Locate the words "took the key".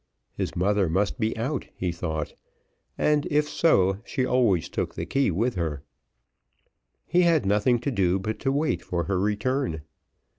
4.67-5.29